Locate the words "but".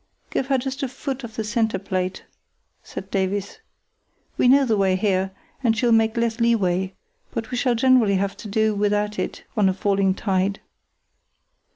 7.29-7.51